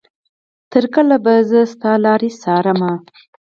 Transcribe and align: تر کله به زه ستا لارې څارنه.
تر 0.71 0.83
کله 0.93 1.15
به 1.23 1.33
زه 1.49 1.59
ستا 1.73 1.91
لارې 2.05 2.29
څارنه. 2.41 2.91